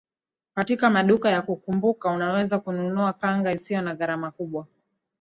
[0.55, 4.65] Katika maduka ya kukumbuka unaweza kununua kanga isiyo na gharama kubwa